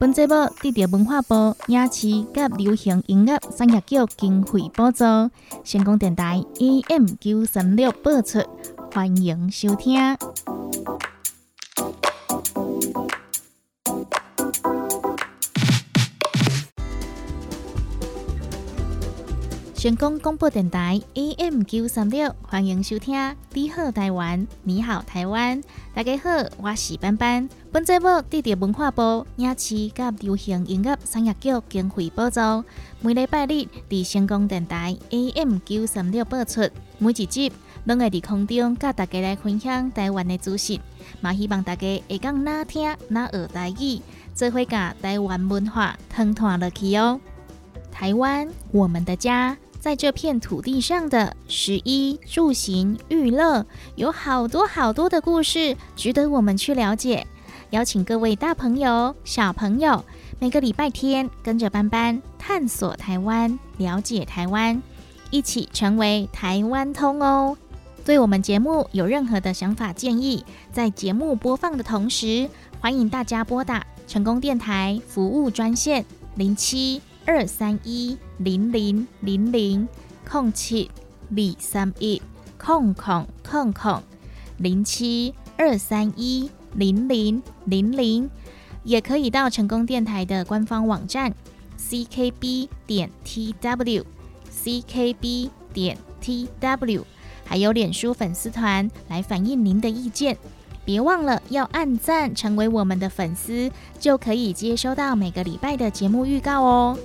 [0.00, 2.26] 本节目得到文化部影视及
[2.56, 5.04] 流行音乐产业局经费补助，
[5.62, 8.38] 成功电台 AM 九三六播出，
[8.94, 10.16] 欢迎收听。
[19.80, 23.34] 成功广播电台 AM 九三六，欢迎收听。
[23.54, 25.58] 你好，台湾，你好，台湾，
[25.94, 27.48] 大家好，我是班班。
[27.72, 32.40] 本节目得到文化部影视及流行音乐产业局经费补助，
[33.00, 36.60] 每礼拜日伫成功电台 AM 九三六播出。
[36.98, 37.50] 每一集
[37.84, 40.78] 拢会伫空中甲大家来分享台湾的资讯，
[41.22, 44.02] 嘛希望大家会讲哪听哪学台语，
[44.34, 47.18] 做伙甲台湾文化通传落去哦。
[47.90, 49.56] 台湾，我们的家。
[49.80, 53.64] 在这片土地上的食衣住行娱乐，
[53.96, 57.26] 有好多好多的故事，值得我们去了解。
[57.70, 60.04] 邀请各位大朋友、小朋友，
[60.38, 64.82] 每个礼拜天跟着班班探索台湾，了解台湾，
[65.30, 67.56] 一起成为台湾通哦。
[68.04, 72.50] 对我们节目有任何的想法建议，在节目播放的同时，
[72.80, 77.00] 欢迎大家拨打成功电台服务专线零七。
[77.26, 79.88] 二三一零零零零
[80.28, 80.90] 空七
[81.30, 82.20] 二三一
[82.58, 84.02] 空空空空
[84.58, 88.30] 零七二三一零零零零，
[88.84, 91.34] 也可以到成功电台的官方网站
[91.78, 94.04] ckb 点 tw
[94.50, 97.02] ckb 点 tw，
[97.44, 100.36] 还有脸书粉丝团来反映您的意见。
[100.84, 106.98] 别忘了要按赞，成为我们的粉丝，就可以接收到每个礼拜的节目预告哦。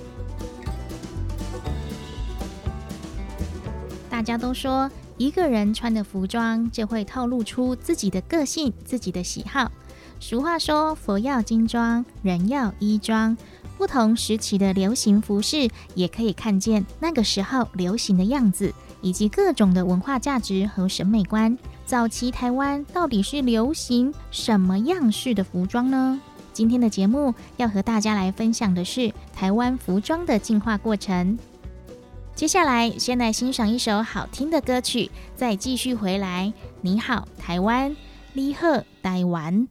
[4.26, 9.70] 大家都说，一个人穿的服装就会透露出自己的个性、自己的喜好。
[10.18, 13.36] 俗话说：“佛要金装，人要衣装。”
[13.78, 21.56] 不同时期的流行服饰，也可以看见那个时候流行的样子，以及各种的文化价值和审美观。
[21.84, 26.20] 早期台湾到底是流行什么样式的服装呢？
[26.52, 31.38] 今天的节目要和大家来分享的是台湾服装的进化过程。
[32.36, 36.52] 接下来，先来欣赏一首好听的歌曲，再继续回来。
[36.82, 37.96] 你好，台湾，
[38.34, 39.66] 你好，台湾。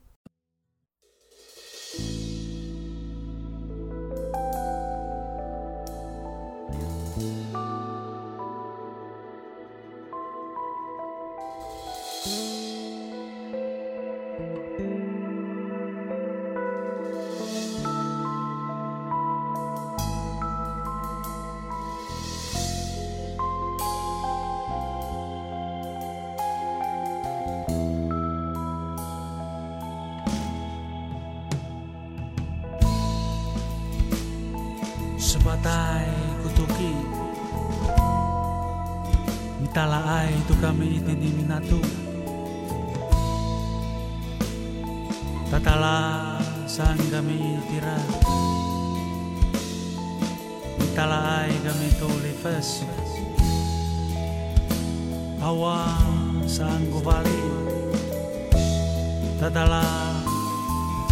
[59.45, 59.85] Sadala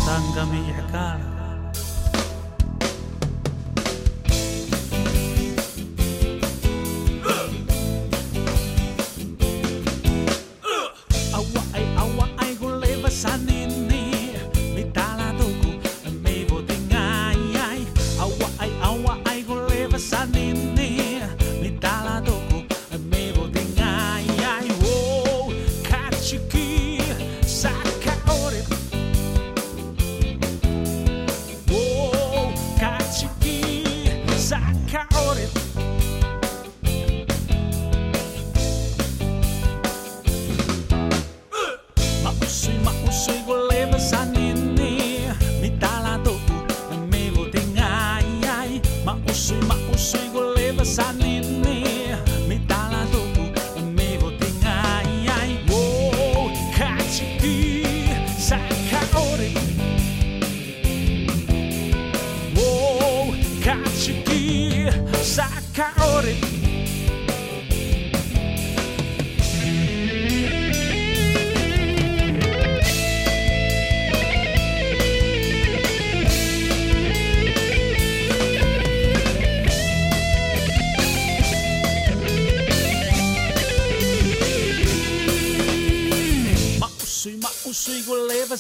[0.02, 1.33] Sangami Ekala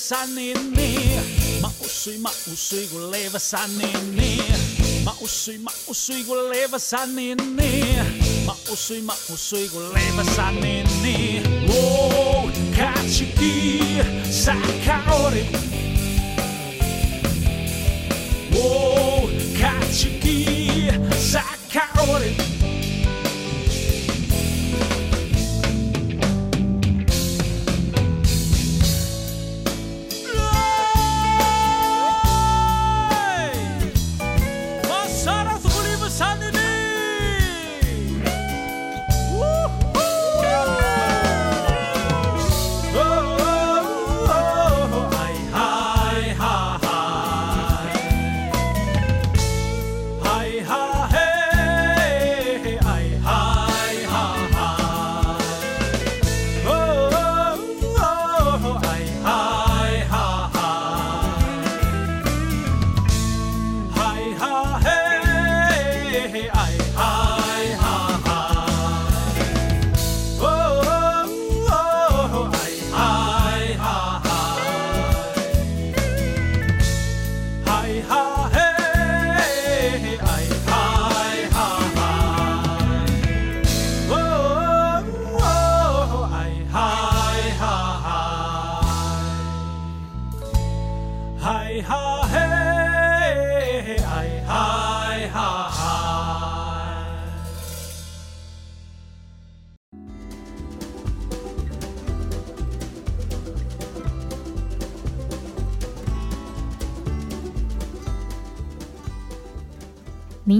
[0.03, 0.99] sanini
[1.61, 4.43] Mausui, mausui, ku leva sanini
[5.05, 7.71] Mausui, mausui, ku leva sanini
[8.45, 11.39] Mausui, mausui, ku leva sanini
[11.69, 15.72] Wow, kachiki, sakaori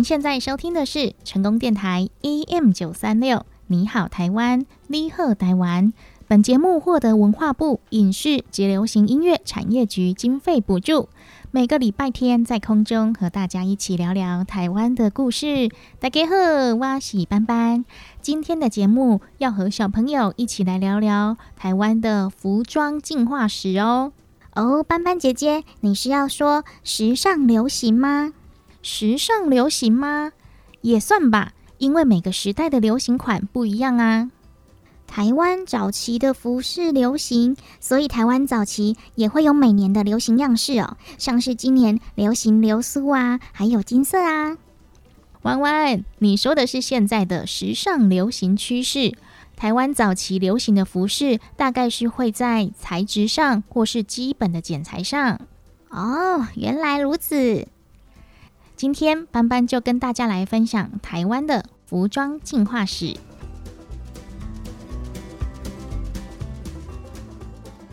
[0.03, 5.93] 现在收听的是成功电台 AM 九三六，你好台湾，你好台湾。
[6.27, 11.07] 本节目获得文化部影视及流行音乐产业局经费补助。
[11.51, 15.69] 每个礼拜天在空中和大家一起聊聊台湾的故事。
[15.99, 16.33] 大家好，
[16.75, 17.85] 我是班班。
[18.21, 24.11] 今天的节目要和小朋友一起来聊聊台湾的服装进化史哦。
[24.55, 28.33] 哦，班班姐姐，你是要说时尚流行吗？
[28.83, 30.33] 时尚流行吗？
[30.81, 34.29] 也算吧，因为每个时代的流行款不一样啊。
[35.07, 44.57] 台湾早期的服饰流行，所以台湾早期也会有每年的流行样式哦，像是今年流行流苏啊，还有金色啊。
[45.43, 49.13] 弯弯，你说的是现在的时尚流行趋势。
[49.55, 55.39] 台湾早期流行的服饰，大概是会在材质上或是基本的剪裁上。
[55.89, 57.67] 哦，原来如此。
[58.83, 63.15] 今天班班就跟大家来分享台湾的服装进化史。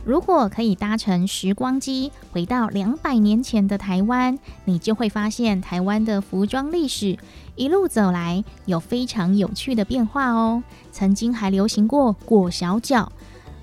[0.05, 7.17] 如果可以搭乘时光机回到两百年前的台湾，你就会发现台湾的服装历史
[7.55, 10.65] 一路走来有非常有趣的变化哦。
[10.91, 13.13] 曾经还流行过裹小脚，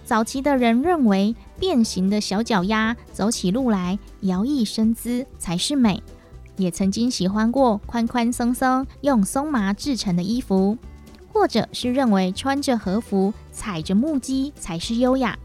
[0.06, 6.02] 早期的人认为变形的小脚丫走起路来摇曳身姿才是美，
[6.58, 10.78] 也曾经喜欢过宽宽松松用松麻制成的衣服，
[11.32, 15.38] 或者是认为穿着和服踩着木屐才是优雅。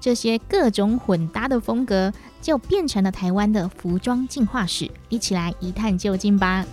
[0.00, 4.90] 这些各种混搭的风格，就变成了台湾的服装进化史。
[5.08, 6.66] 一起来一探究竟吧！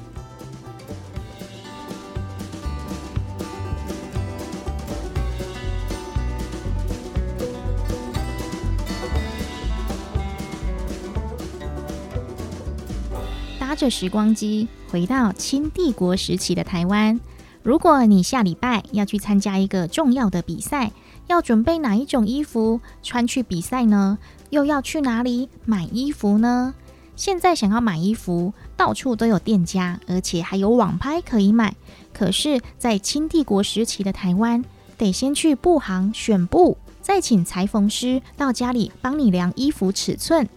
[13.72, 17.18] 搭着时光机回到清帝国时期的台湾，
[17.64, 20.92] 如果你下礼拜要去参加一个重要的比赛，
[21.28, 24.18] 要准备哪一种衣服穿去比赛呢？
[24.50, 26.74] 又要去哪里买衣服呢？
[27.16, 31.74] 现在想要买衣服，到处都有店家，而且还有网拍可以买。
[32.12, 34.66] 可是，在清帝国时期的台湾，
[34.98, 40.50] 得先去布行选布，再请裁缝师到家里帮你量衣服尺寸，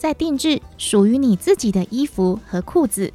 [0.00, 3.12] 再定制属于你自己的衣服和裤子。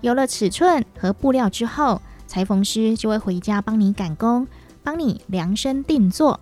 [0.00, 4.48] 有了尺寸和布料之后，裁缝师就会回家帮你赶工，
[4.82, 6.40] 帮你量身定做。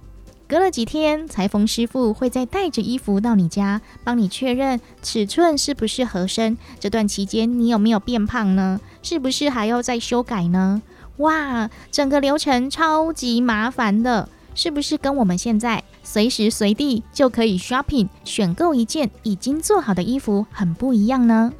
[0.49, 6.56] 隔了几天，裁缝师傅会再带着衣服到你家，帮你确认尺寸是不是合身。
[6.80, 8.80] 这段期间，你有没有变胖呢？
[9.02, 10.80] 是不是还要再修改呢？
[11.18, 21.54] 哇，整个流程超级麻烦的，是不是跟我们现在随时随地就可以 shopping 选购一件已经做好的衣服很不一样呢？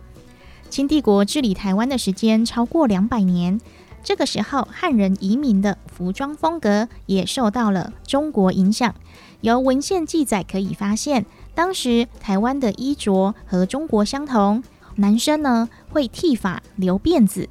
[0.69, 3.59] 清帝国治理台湾的时间超过两百年。
[4.03, 8.95] 这个时候，汉人移民的服装风格也受到了中国影响。
[9.41, 14.63] 由文献记载可以发现，当时台湾的衣着和中国相同，
[14.97, 17.49] 男生呢会剃发留辫子，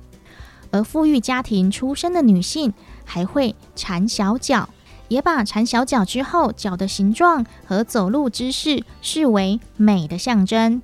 [0.69, 2.71] 而富裕家庭出身的女性
[3.03, 4.69] 还会缠小脚，
[5.11, 10.81] 也把缠小脚之后脚的形状和走路姿势视为美的象征。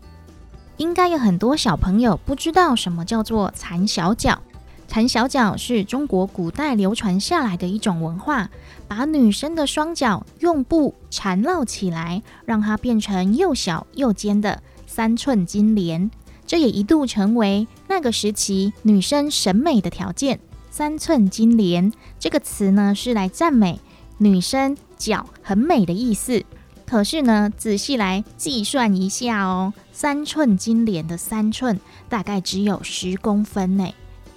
[0.76, 4.42] 应该有很多小朋友不知道什么叫做缠小脚。
[4.90, 8.50] 缠小脚是中国古代流传下来的一种文化，
[8.86, 16.12] 把女生的双脚用布缠绕起来，让它变成又小又尖的三寸金莲。
[16.46, 20.42] 这也一度成为那个时期女生审美的条件。
[20.70, 23.80] 三寸金莲这个词呢，是来赞美
[24.18, 26.44] 女生脚很美的意思。
[26.86, 33.90] 可是呢，仔细来计算一下哦，三寸金莲的三寸大概只有十公分呢。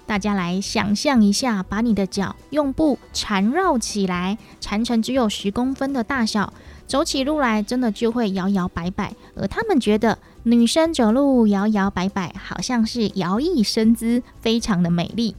[0.05, 6.51] 大家来想象一下，把你的脚用布缠绕起来，缠成只有十公分的大小，
[6.85, 9.15] 走起路来真的就会摇摇摆摆。
[9.35, 15.33] 而他们觉得女生走路摇摇摆摆，好像是摇曳身姿，非常的美丽。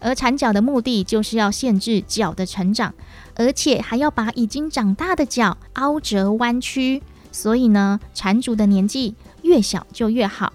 [0.00, 2.94] 而缠脚的目的就是要限制脚的成长，
[3.38, 7.02] 而且还要把已经长大的脚凹折弯曲。
[7.32, 10.52] 所以呢，缠足的年纪越小就越好。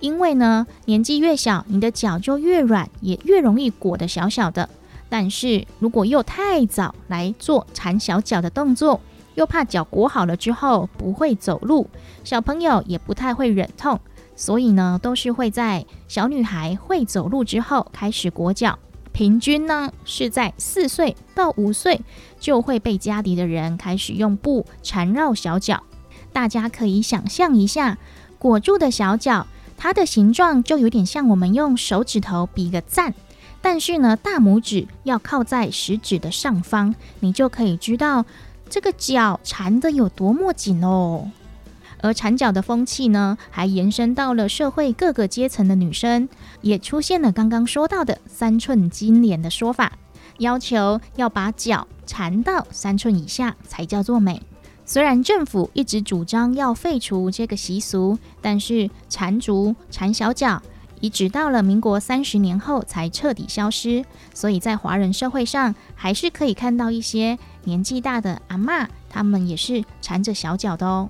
[0.00, 4.68] 因为呢，年纪越小，你的脚就越软，也越容易裹得小小的。
[5.08, 9.00] 但是如果又太早来做缠小脚的动作，
[9.34, 11.88] 又怕脚裹好了之后不会走路，
[12.24, 14.00] 小朋友也不太会忍痛，
[14.34, 18.78] 所以呢，都是会在小女孩会走路之后开始裹脚。
[19.12, 22.00] 平均呢是在四岁到五岁
[22.40, 25.82] 就会被家里的人开始用布缠绕小脚。
[26.32, 27.98] 大家可以想象一下，
[28.38, 29.46] 裹住的小脚。
[29.76, 33.12] 它的形状就有点像我们用手指头比个赞，
[33.60, 38.24] 但是呢，大拇指要靠在食指的上方，你就可以知道
[38.70, 41.28] 这个脚缠的有多么紧哦。
[42.02, 46.28] 而缠脚的风气呢，还延伸到了社会各个阶层的女生，
[46.60, 49.92] 也出现了刚刚说到的三寸金莲的说法，
[50.38, 54.42] 要求要把脚缠到三寸以下才叫做美。
[54.84, 60.60] 虽然政府一直主张要废除这个习俗，但是缠足、缠小脚，
[61.00, 64.04] 一直到了民国三十年后才彻底消失。
[64.34, 71.08] 所以在华人社会上，还是可以看到一些年纪大的阿妈，他们也是缠着小脚的哦。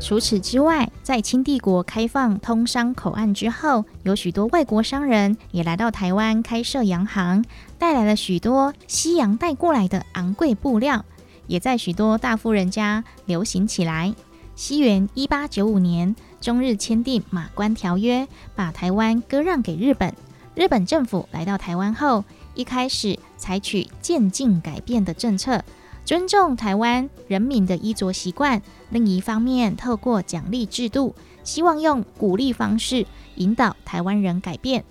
[0.00, 7.44] 除此之外，在清帝国开放通商口岸之后，有许多外国商人也来到台湾开设洋行，
[7.78, 11.04] 带来了许多西洋带过来的昂贵布料，
[11.46, 14.14] 也在许多大富人家流行起来。
[14.54, 20.14] 西元一八九五年，中日签订《马关条约》，把台湾割让给日本。
[20.54, 25.62] 日本政府来到台湾后，一开始采取渐进改变的政策。
[26.08, 34.86] 尊重台湾人民的衣着习惯，另一方面，透过奖励制度，希望用鼓励方式引导台湾人改变。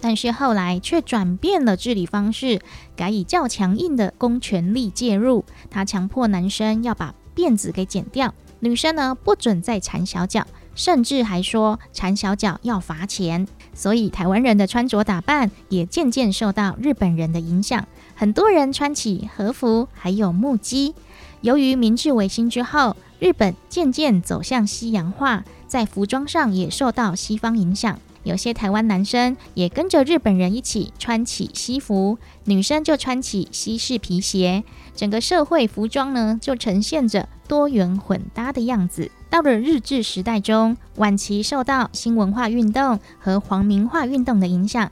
[0.00, 2.60] 但是后来却转变了治理方式，
[2.96, 5.44] 改以较强硬的公权力介入。
[5.70, 13.46] 他强迫男生要把辫子给剪掉，女生呢不准再缠小脚，甚至还说缠小脚要罚钱。
[13.74, 17.86] 所以台湾人的穿着打扮也渐渐受到日本人的影响。
[18.20, 20.92] 很多人穿起和服，还有木屐。
[21.40, 27.96] 由于明治维新之后，日本渐渐走向西洋化，在服装上也受到西方影响。
[28.24, 34.64] 有些台湾男生也跟着日本人一起穿起西服，女生就穿起西式皮鞋。
[34.96, 39.12] 整个社会服装呢，就呈现着多元混搭的样子。
[39.30, 44.90] 到了日治时代中，晚期受到新文化运动和皇民化运动的影响。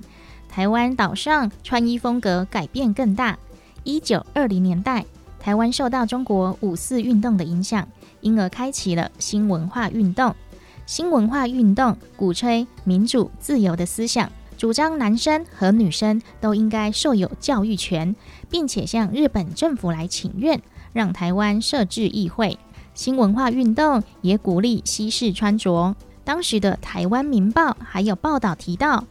[0.57, 3.39] 台湾岛上穿衣风格改变更大。
[3.85, 5.05] 一九二零年代，
[5.39, 7.87] 台湾受到中国五四运动的影响，
[8.23, 10.35] 因而开启了新文化运动。
[10.87, 18.17] 新文化运动鼓吹民主自由的思想，主张男生和女生都应该受有教育权，
[18.49, 20.63] 并且向日本政府来请愿，
[20.95, 22.59] 让台湾设置议会。
[22.95, 25.95] 新文化运动也鼓励西式穿着。
[26.25, 29.05] 当时的《台湾民报》还有报道提到。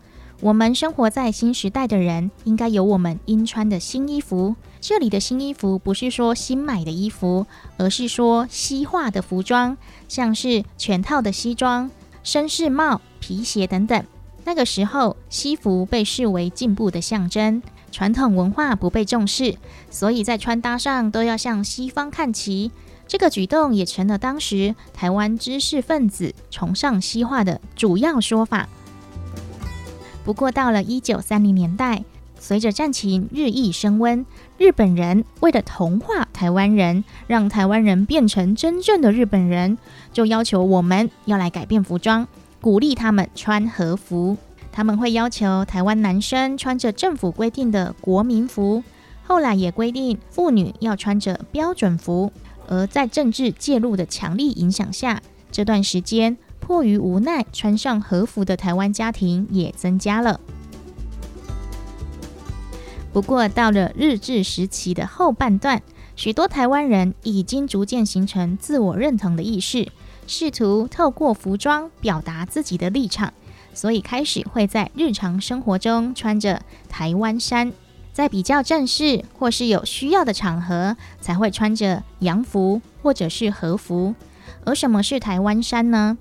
[0.46, 4.56] 我们生活在新时代的人，应该有我们应穿的新衣服。
[4.80, 7.48] 这里的新衣服不是说新买的衣服，
[7.78, 9.76] 而是说西化的服装，
[10.08, 11.90] 像是全套的西装、
[12.24, 14.06] 绅士帽、皮鞋等等。
[14.44, 19.56] 那个时候，西服被视为进步的象征，传统文化不被重视，
[19.90, 22.72] 所以在穿搭上都要向西方看齐。
[23.08, 28.70] 这个举动也成了当时台湾知识分子崇尚西化的主要说法。
[30.26, 32.04] 不过，到了一九三零年代，
[32.40, 34.26] 随着战情日益升温，
[34.58, 39.78] 日本人为了同化台湾人，让台湾人变成真正的日本人，
[40.12, 42.28] 就要求我们要来改变服装，
[42.60, 44.36] 鼓励他们穿和服。
[44.72, 48.84] 他们会要求台湾男生穿着政府规定的国民服，
[49.24, 52.32] 后来也规定妇女要穿着标准服。
[52.68, 56.36] 而在政治介入的强力影响下，这段时间
[56.66, 60.40] 迫于无奈穿上和服的台湾家庭也增加了。
[63.14, 65.84] 不过，到了日治时期的后半段，
[66.16, 69.90] 许多台湾人已经逐渐形成自我认同的意识，
[70.26, 73.32] 试图透过服装表达自己的立场，
[73.76, 77.72] 所以开始会在日常生活中穿着台湾衫，
[78.12, 84.16] 在比较正式或是有需要的场合，才会穿着洋服或者是和服。
[84.66, 86.18] 而什么是台湾衫呢？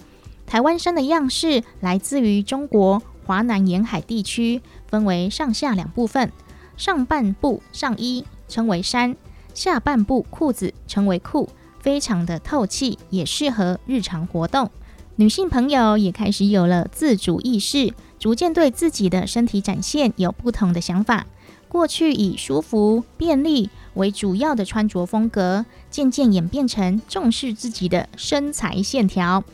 [0.46, 6.30] 台湾衫的样式来自于中国华南沿海地区，分为上下两部分。
[6.76, 9.16] 上半部上衣称为衫，
[9.54, 11.48] 下半部裤子称为裤，
[11.80, 14.70] 非常的透气，也适合日常活动。
[15.16, 21.26] 女性朋友也开始有了自主意识，逐渐对自己的身体展现有不同的想法。
[21.68, 29.44] 过去以舒服、便利为主要的穿着风格，渐渐演变成重视自己的身材线条。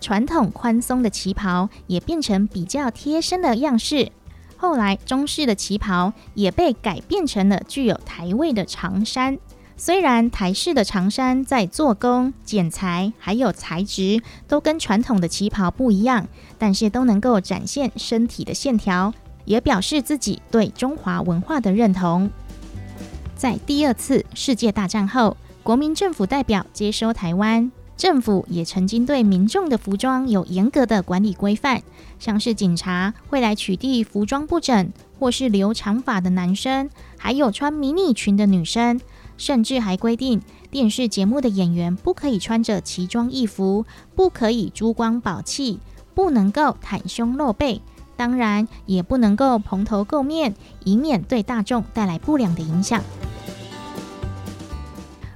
[0.00, 4.12] 传统宽松的旗袍也变成比较贴身的样式。
[4.56, 9.38] 后来，中式的旗袍也被改变成了具有台味的长衫。
[9.76, 16.26] 虽然台式的长衫在做工、剪裁还有材质都跟传统的旗袍不一样，
[16.58, 19.14] 但是都能够展现身体的线条，
[19.44, 22.28] 也表示自己对中华文化的认同。
[23.36, 27.70] 在第二次世界大战后，国民政府代表接收台湾。
[27.98, 31.82] 政府也曾经对民众的服装有严格的管理规范，
[32.20, 39.00] 像是警察会来取缔服装不整或是留长发的男生，还有穿迷你裙的女生，
[39.36, 43.84] 甚至还规定电视节目的演员不可以穿着奇装异服，
[44.14, 45.80] 不可以珠光宝气，
[46.14, 47.82] 不能够袒胸露背，
[48.16, 53.02] 当然也不能够蓬头垢面，以免对大众带来不良的影响。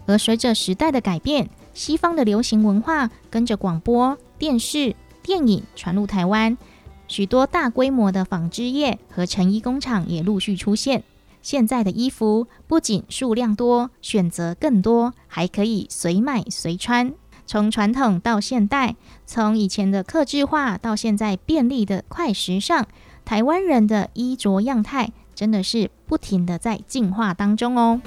[0.07, 6.57] 而随着时代的改变，西方的流行文化跟着广播电视、电影传入台湾，
[7.09, 11.03] 许多大规模的纺织业和成衣工厂也陆续出现。
[11.41, 17.13] 现在的衣服不仅数量多、选择更多，还可以随买随穿。
[17.47, 18.95] 从传统到现代，
[19.27, 22.87] 从以前的克制化到现在便利的快时尚，
[23.25, 28.01] 台湾人的衣着样态真的是不停的在进化当中哦。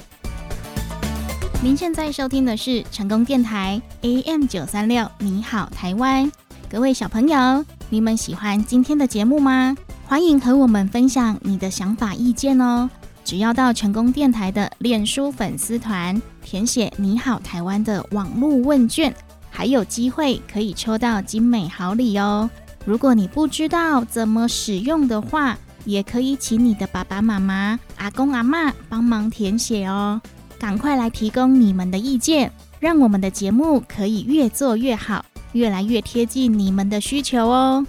[1.64, 6.32] 您现在收听的是成功电台 AM 九三六，你好台湾，
[6.70, 9.76] 各位小朋友，你们喜欢今天的节目吗？
[10.06, 12.90] 欢迎和我们分享你的想法意见哦。
[13.24, 19.12] 只要到成功电台的脸书粉丝团填写“你好台湾”的网络问卷，
[19.50, 22.48] 还有机会可以抽到精美好礼哦。
[22.86, 30.22] 如果你不知道怎么使用的话，也可以请你的爸爸妈妈、阿公阿妈帮忙填写哦。
[30.60, 37.86] 赶快来提供你们的意见，让我们的节目可以越做越好，越来越贴近你们的需求哦。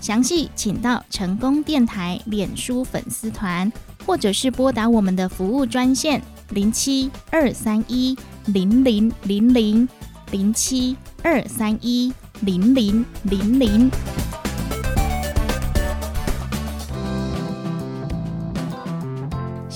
[0.00, 3.72] 详细请到成功电台脸书粉丝团，
[4.04, 9.88] 或者是拨打我们的服务专线零七二三一零零零零
[10.30, 13.90] 零七二三一零零零零。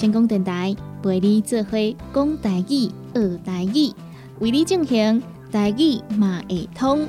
[0.01, 0.75] 成功电台。
[1.03, 1.77] 陪你做伙
[2.15, 3.93] 讲台语、学台语，
[4.39, 7.07] 为你进行台语马会通。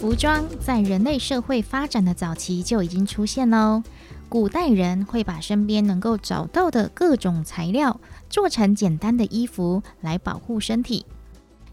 [0.00, 3.84] 服装在人类社会发展的早期就已经出现喽。
[4.28, 11.06] 古代人会把身边能够找到的各种材料做成简单的衣服来保护身体。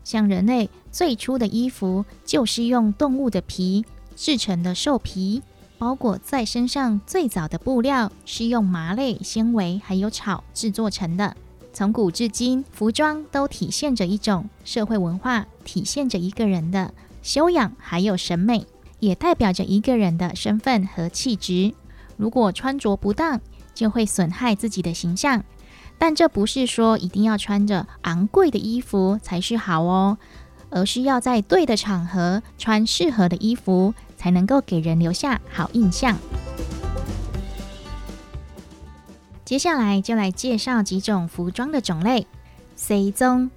[0.03, 3.85] 像人类最初的衣服，就是用动物的皮
[4.15, 5.41] 制成的兽皮
[5.77, 6.99] 包裹在身上。
[7.05, 11.35] 最早的布料是用麻类纤维还有草制作成的。
[11.71, 18.65] 从古至今，服装都体现着一种社会文化，体现着一个人的修养还有审美，
[18.99, 21.73] 也代表着一个人的身份和气质。
[22.15, 23.41] 如果穿着不当，
[23.73, 25.43] 就会损害自己的形象。
[25.97, 30.17] 但这不是说一定要穿着昂贵的衣服才是好哦，
[30.69, 36.17] 而是要在对的场合穿适合的衣服，才能够给人留下好印象。
[39.45, 42.27] 接下来就来介绍几种服装的种类：
[42.75, 43.49] 西装。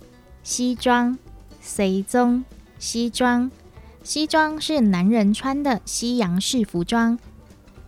[0.43, 1.19] 西装、
[1.61, 2.45] 西装、
[2.79, 3.51] 西装。
[4.05, 7.19] 西装是男人穿的西洋式服装，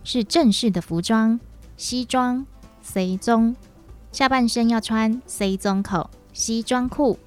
[0.03, 1.39] 是正式的服装。
[1.77, 2.45] 西装、
[2.81, 3.55] 西装，
[4.19, 7.17] 下半身要穿西装口、西装裤、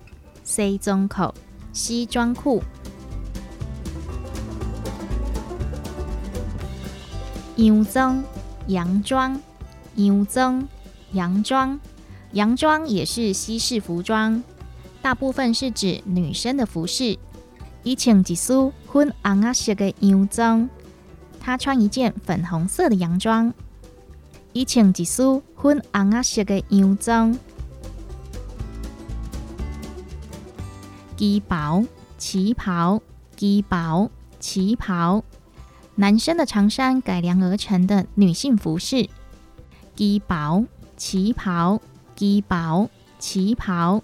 [0.44, 1.34] 西装口、
[1.72, 2.62] 西装裤。
[7.56, 8.22] 洋装、
[8.66, 9.40] 洋装、
[9.94, 10.68] 洋装、
[11.12, 11.80] 洋装，
[12.32, 14.42] 洋装也是西式服装，
[15.00, 17.18] 大部分是指女生的服饰。
[17.84, 20.68] 伊穿一束粉红色的洋装，
[21.40, 23.54] 她穿一件粉红色的洋装。
[24.52, 27.36] 伊穿一束粉红色的洋装。
[31.16, 31.84] 旗袍、
[32.18, 33.00] 旗袍、
[33.36, 34.10] 旗袍、
[34.40, 35.22] 旗袍，
[35.94, 39.08] 男生的长衫改良而成的女性服饰。
[39.94, 40.64] 旗袍、
[40.96, 41.80] 旗袍、
[42.16, 42.88] 旗袍、
[43.18, 44.02] 旗袍。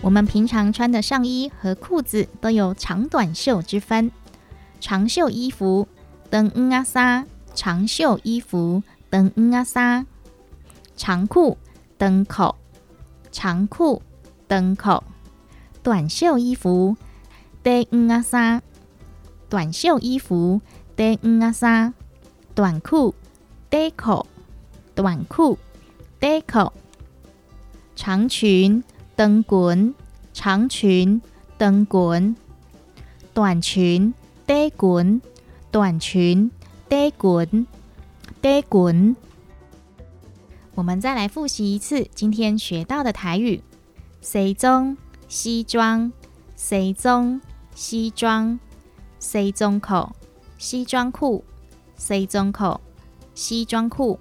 [0.00, 4.10] 我们平常穿的上衣和裤子都有长短袖之分。
[4.80, 5.88] 长袖衣服
[6.30, 7.26] 等嗯啊衫，
[7.56, 10.06] 长袖衣服等嗯啊衫。
[10.96, 11.58] 长裤
[11.98, 12.54] 等口，
[13.32, 14.00] 长裤
[14.46, 15.02] 等口。
[15.82, 16.96] 短袖衣服
[17.64, 18.62] 得嗯啊衫，
[19.48, 20.60] 短袖衣服
[20.94, 21.92] 得嗯啊衫。
[22.54, 23.12] 短裤
[23.68, 24.24] 得口，
[24.94, 25.58] 短裤
[26.20, 26.72] 得口。
[27.96, 28.84] 长裙。
[29.16, 29.94] 灯滚，
[30.34, 31.22] 长裙，
[31.56, 32.36] 灯滚，
[33.32, 34.12] 短裙，
[34.46, 35.22] 低滚，
[35.70, 36.50] 短裙，
[36.88, 37.66] 低滚，
[38.40, 39.16] 低滚。
[40.74, 43.62] 我们再来复习一次今天学到的台语：
[44.20, 44.96] 西装、
[45.28, 46.12] 西装、
[46.54, 47.40] 西装、
[47.74, 48.58] 西装、
[49.18, 50.12] 西装裤、
[50.58, 51.44] 西装裤、
[51.96, 52.80] 西装裤、
[53.34, 54.18] 西装裤、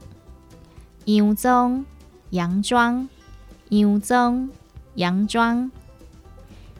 [1.06, 1.86] 洋装、
[2.32, 3.08] 洋装、
[3.70, 4.50] 洋装。
[4.96, 5.70] 洋装，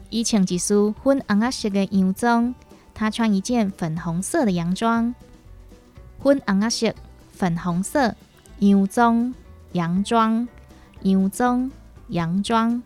[0.08, 2.54] 伊穿一束粉红色的洋装。
[2.94, 5.14] 他穿一件粉红色的洋装。
[6.26, 6.94] 粉红色，
[7.30, 8.16] 粉红色，
[8.58, 9.32] 洋装，
[9.72, 10.48] 洋装，
[11.02, 11.70] 洋装，
[12.08, 12.82] 洋装。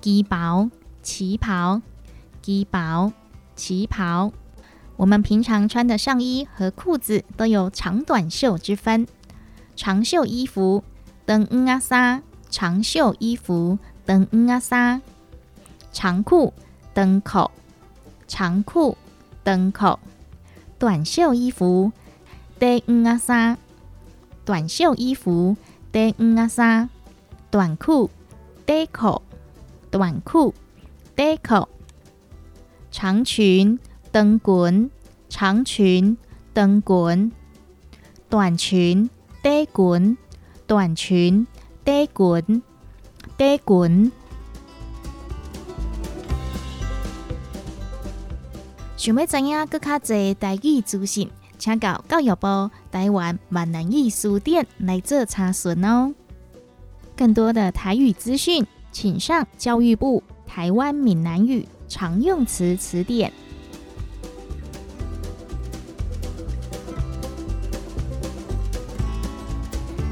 [0.00, 0.70] 旗袍，
[1.02, 1.82] 旗袍，
[2.40, 3.12] 旗袍，
[3.54, 4.32] 旗袍。
[4.96, 9.06] 我们平常穿的上衣和裤子都有长短袖之分。
[9.76, 10.82] 长袖衣服，
[11.26, 12.22] 等嗯啊衫。
[12.48, 13.78] 长袖衣服。
[14.06, 15.02] 长嗯啊衫，
[15.92, 16.54] 长裤
[16.94, 17.50] 长口，
[18.26, 18.96] 长裤
[19.44, 19.98] 长口，
[20.78, 21.92] 短袖衣服
[22.58, 23.58] 短嗯啊衫，
[24.44, 25.56] 短袖衣服
[25.92, 26.88] 短嗯啊衫，
[27.50, 28.10] 短裤
[28.64, 29.22] 短口，
[29.90, 30.54] 短裤
[31.14, 31.68] 短口，
[32.90, 33.78] 长裙
[34.12, 34.90] 长裙，
[35.28, 36.16] 长裙
[36.48, 37.30] 长裙，
[38.28, 40.16] 短裙短裙，
[40.66, 41.46] 短裙
[41.84, 42.62] 短裙。
[43.36, 44.12] 短裙。
[48.96, 51.28] 想要知影更较侪台语资讯，
[51.64, 56.12] 请到教育部台湾闽南语书店来做查询哦。
[57.16, 63.32] 更多的台语资讯，请上教育部台湾闽南语常用词词典。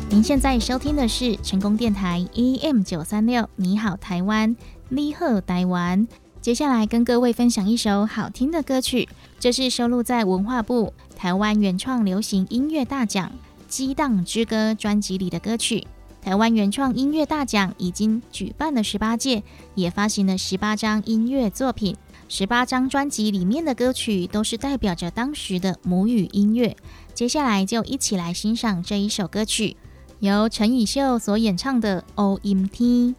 [0.08, 4.56] 您现在收听的是成功电台 AM 九三六，你好台湾，
[4.88, 6.08] 你好台湾。
[6.40, 9.06] 接下来跟各位分享一首好听的歌曲，
[9.42, 13.28] 这是收录在文化部台湾原创流行音乐大奖
[13.68, 15.84] 《激荡之歌》专辑里的歌曲。
[16.20, 19.42] 台湾原创音乐大奖已经举办了十八届，
[19.74, 21.96] 也发行了十八张音乐作品，
[22.28, 26.76] 十八张专辑里面的歌曲都是代表着当时的母语音乐。
[27.12, 29.76] 接下来就一起来欣赏这一首歌曲。
[30.20, 33.16] 由陈以秀所演唱的《O M T》。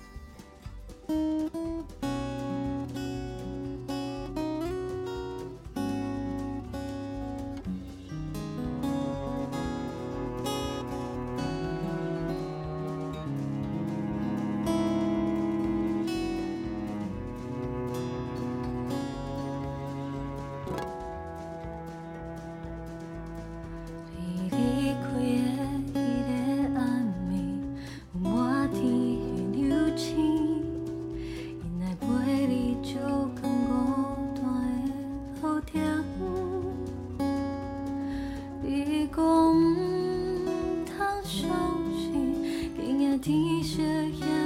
[43.25, 44.42] 你就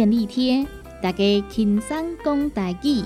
[0.00, 0.66] 便利贴，
[1.02, 3.04] 大家轻松讲大语。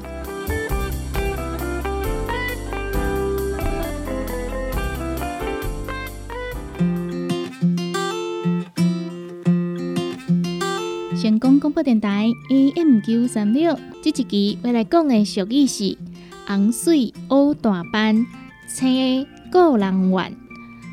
[11.21, 15.99] 成功广播电台 AM 九三六，这一期要来讲的俗语是
[16.47, 18.25] “洪水乌大班，
[18.69, 20.33] 青个人怨”。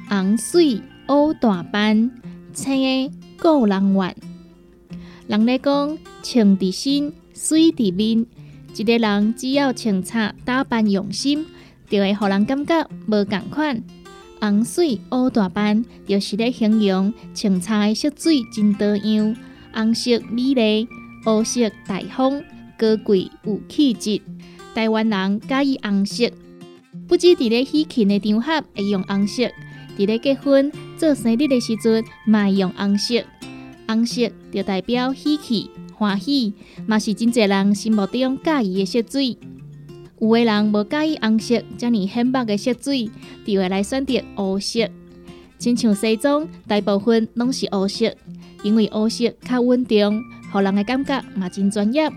[0.09, 2.09] 洪水乌大班，
[2.53, 4.15] 青个人怨。
[5.31, 8.25] 人咧讲，穿伫身，水伫面。
[8.75, 11.45] 一个人只要穿插打扮用心，
[11.89, 13.81] 就会互人感觉无共款。
[14.41, 19.33] 红水乌大斑，就是咧形容穿插的色水真多样，
[19.73, 20.85] 红色美丽，
[21.25, 22.43] 乌色大方，
[22.77, 24.21] 高贵有气质。
[24.75, 26.29] 台湾人介意红色，
[27.07, 29.43] 不止伫咧喜庆的场合会用红色，
[29.97, 33.23] 伫咧结婚做生日的时阵，嘛用红色。
[33.91, 36.53] 红色就代表喜气、欢喜，
[36.87, 39.37] 嘛是真侪人心目中介意的色水。
[40.17, 43.09] 有的人无介意红色遮尔显白的色水，
[43.45, 44.87] 就会来选择乌色。
[45.59, 48.15] 亲像西装，大部分拢是乌色，
[48.63, 50.23] 因为乌色较稳重，
[50.53, 52.09] 互人的感觉嘛真专业。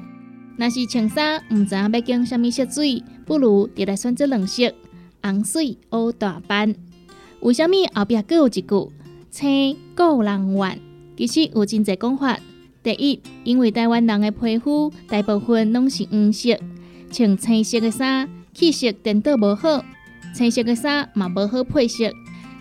[0.57, 4.73] 若是穿衫毋知影要拣啥物色水，不如就来选择两色：
[5.21, 6.73] 红水、乌大斑。
[7.41, 8.93] 为虾米后壁佫有一句
[9.29, 10.79] “青故人怨”？
[11.17, 12.39] 其实有真侪讲法。
[12.83, 16.59] 第一，因为台湾人的皮肤大部分拢是黄色，
[17.11, 19.83] 穿青色的衫气色颠倒无好，
[20.35, 22.05] 青色的衫嘛无好配色。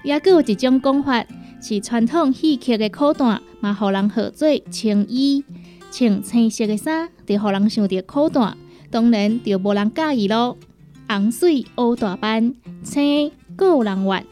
[0.03, 1.25] 也佫有一种讲法，
[1.61, 5.43] 是传统戏曲的裤带嘛，互人号做青衣。
[5.91, 8.55] 穿青色的衫，就互人想着裤带，
[8.89, 10.57] 当然就无人介意咯。
[11.07, 14.25] 红水乌大斑，青个人怨。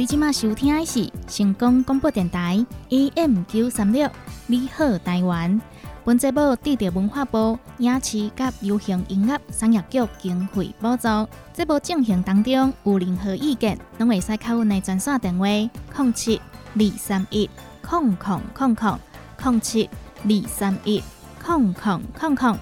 [0.00, 4.10] 你即马收听的是成功广播电台 AM 九三六，
[4.46, 5.60] 你好台湾。
[6.06, 8.32] 本节目得到文化部影视及
[8.62, 11.28] 流行音乐产业局经费补助。
[11.52, 16.40] 节目进行当中有任何意见，拢会使靠阮的专线电话：零七
[16.76, 17.50] 二三一
[17.82, 18.98] 空空空空
[19.36, 19.86] 空七
[20.24, 21.02] 二三一
[21.44, 22.58] 空空空空。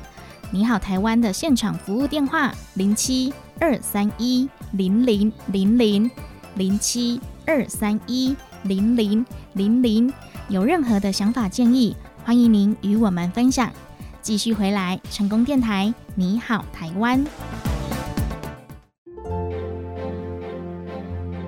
[0.50, 6.10] 你好，台湾的现场服务电话：零七二三一零零零零
[6.58, 10.12] 零七二三一零零零零。
[10.48, 11.94] 有任何的想法建议？
[12.24, 13.72] 欢迎您与我们分享。
[14.20, 17.24] 继续回来，成功电台，你好，台湾。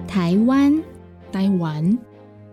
[0.07, 0.83] 台湾，
[1.33, 1.99] 台湾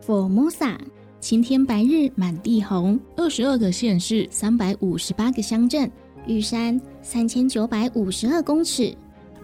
[0.05, 0.75] ，Formosa，
[1.19, 5.89] 晴天白日满地红，二十二个县市，三百五十八个乡镇，
[6.25, 8.95] 玉山三千九百五十二公尺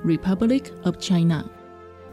[0.04, 1.46] ，Republic of China，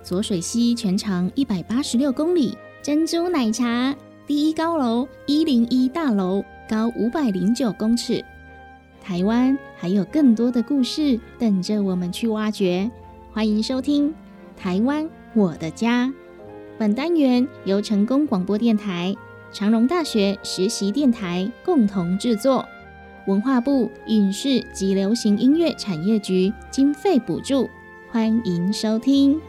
[0.02, 3.94] 左水溪全长一百八十六公里，珍珠奶茶
[4.26, 6.44] 第一高楼一零一大楼。
[6.68, 8.24] 高五百零九公尺，
[9.02, 12.88] 台湾还有更多的故事等着我们去挖掘。
[13.32, 14.08] 欢迎收听
[14.56, 16.06] 《台湾我的家》。
[16.78, 19.12] 本单元由成功广播电台、
[19.50, 22.64] 长荣大学实习电台共同制作，
[23.26, 27.68] 文化部影视及流行音乐产业局经费补助。
[28.12, 29.40] 欢迎收听。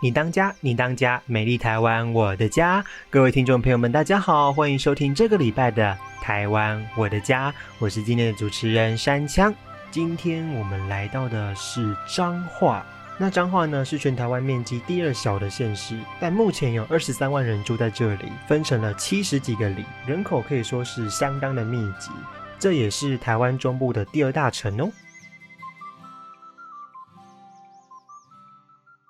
[0.00, 2.84] 你当家，你当家，美丽台湾，我的家。
[3.10, 9.52] 各位听众朋友们，大家好，欢迎收听这个礼拜的《台湾我的家》，我是今天的主持人山枪。
[9.90, 12.86] 今天我们来到的是彰化，
[13.18, 22.12] 那彰化呢是全台湾面积第二小的县市，但目前有二十三万人住在这里，分成了七十几个里，人口可以说是相当的密集。
[22.56, 24.88] 这也是台湾中部的第二大城哦。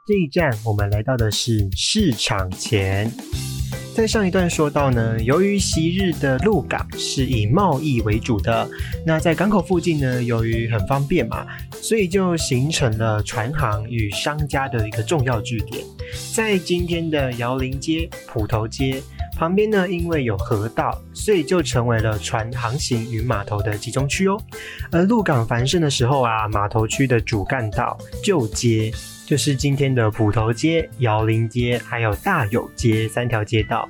[0.08, 3.12] 这一站，我们来到的是市场前。
[3.94, 8.66] 在上一段说到呢，由于昔日的鹿港是以贸易为主的，
[9.04, 15.84] 那在港口附近呢，由于很方便嘛，所以就形成了船行与商家的一个重要据点。
[16.34, 19.02] 在今天的瑶林街、埔头街
[19.36, 24.40] 旁边呢，因为有河道，所以就成为了船航行与码头的集中区哦。
[24.90, 28.90] 而鹿港繁盛的时候啊，码头区的主干道旧街。
[29.28, 33.86] 就是今天的普头街、瑶林街，还有大有街三条街道，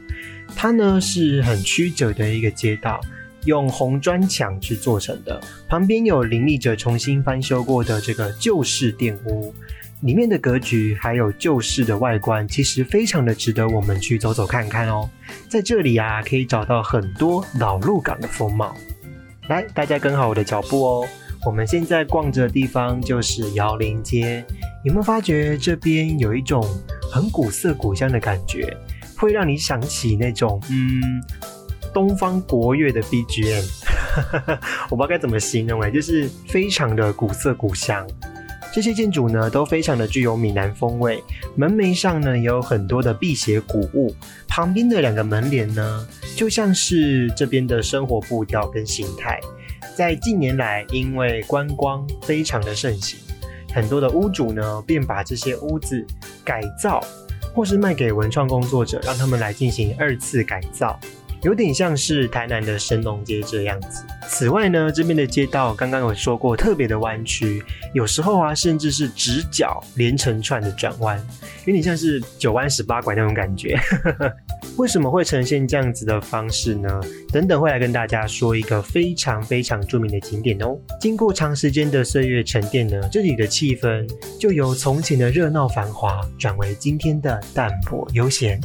[0.56, 3.00] 它呢是很曲折的一个街道，
[3.44, 5.40] 用红砖墙去做成的。
[5.68, 9.54] 旁边有林立着重新翻修过的这个旧式店屋，
[10.00, 15.08] 里面的格局还有旧式的外观，其实非常的值得我们去走走看看哦。
[15.48, 18.76] 在这里啊，可以找到很多老鹿港的风貌。
[19.46, 21.08] 来，大家跟好我的脚步哦。
[21.44, 24.44] 我们现在逛着的地方就是瑶林街，
[24.84, 26.62] 有没有发觉这边有一种
[27.10, 28.76] 很古色古香的感觉，
[29.16, 31.00] 会让你想起那种嗯
[31.94, 33.64] 东方国乐的 BGM，
[34.90, 38.06] 我不知道该怎么形容哎，就是非常的古色古香。
[38.70, 41.22] 这些建筑呢都非常的具有闽南风味，
[41.56, 44.14] 门楣上呢也有很多的辟邪古物，
[44.46, 49.40] 旁边的两个门帘呢就像是这边的生活步调跟形态。
[49.98, 53.18] 在近年来，因为观光非常的盛行，
[53.74, 56.06] 很多的屋主呢便把这些屋子
[56.44, 57.02] 改造，
[57.52, 60.96] 或是卖给文创工作者，让他们来进行二次改造。
[61.42, 64.04] 有点像是台南的神农街这样子。
[64.28, 67.62] 此外呢，这边的街道刚刚有说过特别的弯曲，
[67.94, 71.18] 有时候啊甚至是直角连成串的转弯，
[71.64, 73.78] 有点像是九弯十八拐那种感觉。
[74.76, 76.88] 为什么会呈现这样子的方式呢？
[77.32, 80.76] 等等会来跟大家说一个非常非常著名的景点哦。
[81.00, 84.08] 经过长时间的岁月沉淀呢，这里的气氛
[84.38, 88.60] 就由从前的热闹繁华转为今天的淡泊悠闲。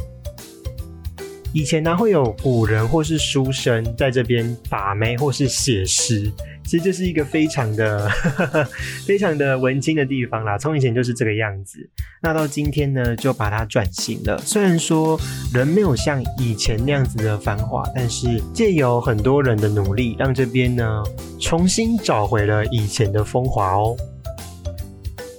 [1.54, 6.28] 以前呢，会有古人或是书生在这边把妹或是写诗，
[6.64, 8.10] 其实这是一个非常的、
[9.06, 10.58] 非常的文青的地方啦。
[10.58, 11.78] 从以前就是这个样子，
[12.20, 14.36] 那到今天呢，就把它转型了。
[14.38, 15.16] 虽然说
[15.52, 21.04] 人没有像以前那样子的繁华，但是借由很多人的努力，让这边呢
[21.40, 23.96] 重新找回了以前的风华哦。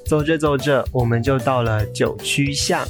[0.06, 2.88] 走着走着，我们就到了九曲巷。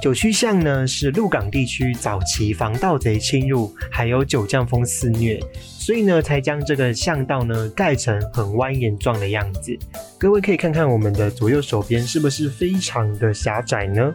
[0.00, 9.78] 九曲巷呢是鹿港地区早期防盗贼侵入，还有九降风肆虐，所以呢才将这个巷道呢盖成很蜿蜒状的样子。
[10.18, 14.10] 各位可以看看我们的左右手边是不是非常的狭窄呢？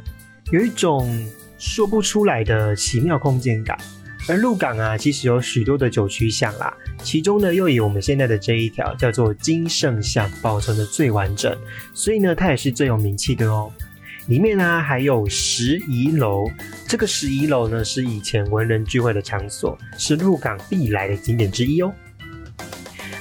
[0.52, 1.08] 有一种
[1.60, 3.78] 说不出来的奇妙空间感。
[4.28, 6.74] 而鹿港啊，其实有许多的九曲巷啦，
[7.04, 11.56] 其中呢又以我们现在的这一条叫做金圣巷保存的最完整，
[11.94, 13.72] 所以呢它也是最有名气的哦。
[14.28, 16.50] 里面呢还有十一楼，
[16.88, 21.94] 这个十一楼呢是以前文人聚会的场所，是入港必来的景点之一哦。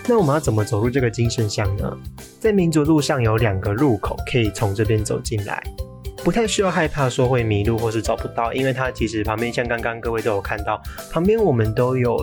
[0.08, 1.94] 那我们要怎么走入这个金圣巷呢？
[2.40, 5.62] 在民族路上有两个入口，可以从这边走进来，
[6.22, 10.82] 不太需要害怕说会迷路或是找不到，因为它其实旁边像刚刚各位都有看到，
[11.12, 12.18] 旁边我们都有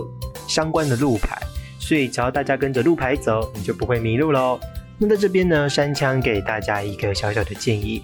[0.48, 1.40] 相关的路牌，
[1.80, 4.60] 所以只要大家跟着路牌走，你就不会迷路喽。
[4.98, 8.04] 那在这边呢，山枪给大家一个小小的建议。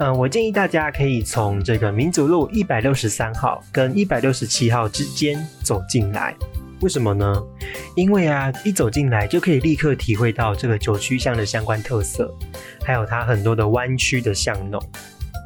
[0.00, 6.34] 嗯，我建议大家可以从这个民族路一百六十三号跟一百六十七号之间走进来。
[6.80, 7.34] 为什么呢？
[7.94, 12.34] 因为啊，一走进来就可以立刻体会到这个九曲巷的相关特色，
[12.82, 14.82] 还有它很多的弯曲的巷弄，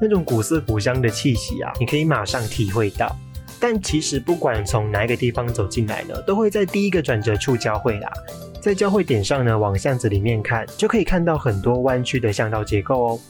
[0.00, 3.12] 那种古色古香的气息啊，你可以马上体会到。
[3.58, 8.08] 但其实不管从哪一个地方走进来呢，都会在第一个转折处交汇啦。
[8.60, 13.20] 在交汇点上呢，往巷子里面看，就可以看到很多弯曲的巷道结构哦。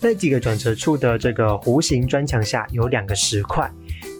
[0.00, 3.70] 在几个转折处的这个弧形砖墙下，有两个石块，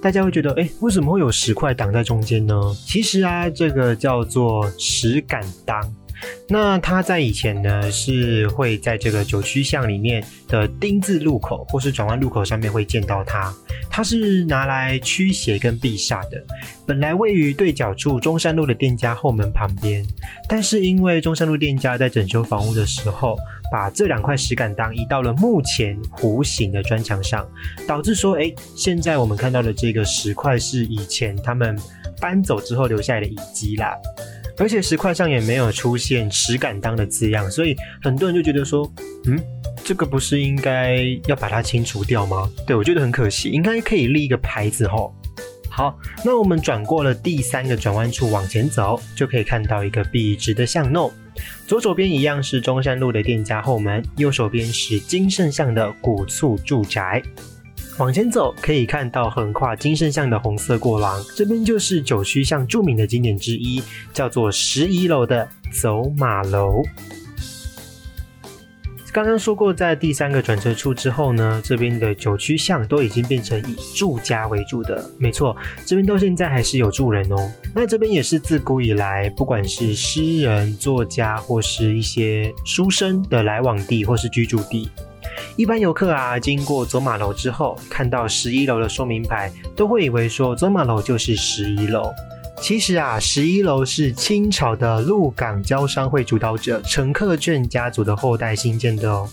[0.03, 2.55] 大家会觉得，哎，为什么会有石块挡在中间呢？
[2.87, 5.81] 其实啊，这个叫做石敢当。
[6.49, 13.55] 那它在以前呢，是会在这个九曲巷里面的丁字路口或是转弯路口上面会见到它。
[13.89, 16.45] 它是拿来驱邪跟避煞的。
[16.85, 20.05] 本来位于对角处中山路的店家后门旁边，
[20.49, 23.39] 但是因为中山路店家在整修房屋的时候，
[23.70, 27.48] 把这两块石敢当移到了目前弧形的砖墙上，
[27.86, 31.78] 导致说，哎，现在我们看到的这个石块是以前他们
[32.20, 33.96] 搬走之后留下来的遗迹啦。
[34.60, 38.92] 而且石块上也没有出现“石敢当”的字样，所以很多人就觉得说，
[39.26, 39.38] 嗯，
[39.84, 42.50] 这个不是应该要把它清除掉吗？
[42.66, 45.14] 对我觉得很可惜，应该可以立一个牌子吼。
[45.70, 51.08] 好，那我们转过了第三个转弯处往前走，就可以看到一个笔直的巷弄，
[51.66, 57.22] 左手边一样是中山路的店家后门，右手边是金圣巷的古厝住宅。
[57.99, 63.82] 往前走，可以看到横跨金圣巷的红色过廊，这边就是九曲巷著名的景点之一，
[64.12, 66.82] 叫做十一楼的走马楼。
[69.11, 75.56] 刚刚说过，在第三个转折处之后呢，这边的九曲巷都已经变成以住家为主的，没错，
[75.86, 77.50] 这边到现在还是有住人哦。
[77.74, 84.90] 那这边也是自古以来，不管是诗人、作家或是一些书生的来往地或是居住地。
[85.56, 92.12] 一般游客啊，经过走马楼之后，看到十一楼的说明牌，都会以为说走马楼就是十一楼。
[92.61, 99.28] 其实啊，十一楼是清朝的鹿港交商会主导者陈克俊家族的后代新建的哦。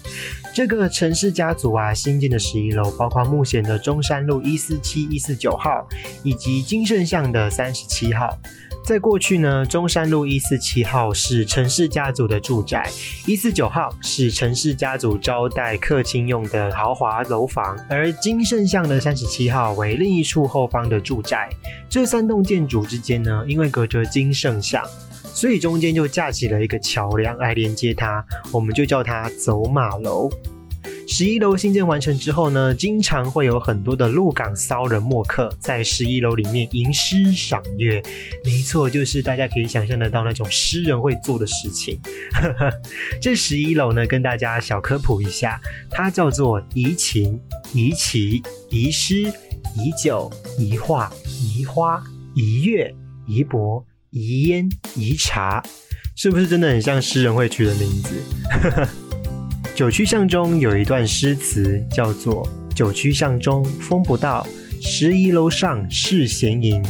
[0.53, 5.85] 这个陈氏家族啊，新建的十一楼，包括目前的中山路一四七、一四九号，
[6.23, 8.37] 以及金盛巷的三十七号。
[8.85, 12.87] 在过去呢，中山路一四七号是陈氏家族的住宅，
[13.25, 21.49] 一四九号是陈氏家族招待客卿用的豪华楼房，而金盛巷的三十七号为另一处后方的住宅。
[21.89, 24.85] 这三栋建筑之间呢，因为隔着金盛巷，
[25.23, 30.29] 所以中间就架起了一个桥梁来连接它，我们就叫它走马楼。
[31.07, 38.01] 十一楼新建完成之后呢，经常会有很多的鹿港骚人墨客在十一楼里面吟诗赏月。
[38.43, 41.99] 没错，就是大家可以想象得到那种诗人会做的事情。
[43.21, 47.39] 这十一楼呢，跟大家小科普一下，它叫做怡情、
[47.73, 49.31] 怡棋、怡诗、
[49.75, 52.03] 怡酒、怡画、怡花、
[52.33, 52.93] 怡月、
[53.27, 55.63] 怡博、怡烟、怡茶，
[56.15, 58.95] 是不是真的很像诗人会取的名字？
[59.75, 64.47] 九曲巷中有一段诗词叫做“九曲巷中风不到，
[64.81, 66.81] 十一楼上是闲吟”。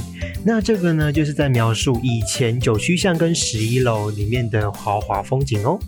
[0.45, 5.79] 那这个呢，就是在描述以前九曲巷跟十一楼里面的豪华风景哦。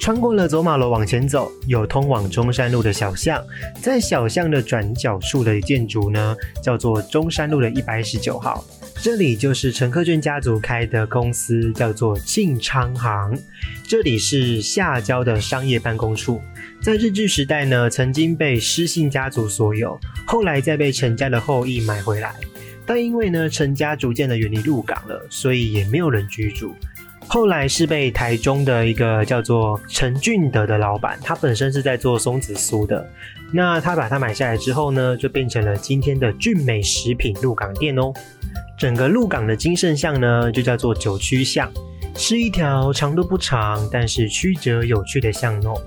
[0.00, 3.40] 穿过了走马楼往前走，有通往中山路的小巷，
[3.80, 8.64] 在小巷的转角处的建筑呢，叫做中山路的一百十九号。
[9.06, 13.38] 这里就是陈克俊家族开的公司，叫做庆昌行。
[13.86, 16.42] 这里是下郊的商业办公处，
[16.82, 19.96] 在日治时代呢，曾经被施姓家族所有，
[20.26, 22.34] 后来再被陈家的后裔买回来。
[22.84, 26.74] 但因为呢，陈家逐渐的远离鹿港了，所以也没有人居住。
[27.28, 33.06] 后来是被台中的一个叫做陈俊德的老板，他本身是在做松子酥的。
[33.52, 38.12] 那他把它买下来之后呢，就变成了今天的俊美食品鹿港店哦。
[38.78, 41.70] 整个鹿港的金盛巷呢，就叫做九曲巷，
[42.14, 45.78] 是一条长度不长，但是曲折有趣的巷弄。